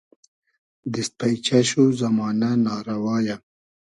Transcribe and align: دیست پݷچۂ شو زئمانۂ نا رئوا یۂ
دیست 0.93 1.11
پݷچۂ 1.19 1.59
شو 1.69 1.83
زئمانۂ 1.99 2.51
نا 2.63 2.73
رئوا 2.85 3.17
یۂ 3.27 3.35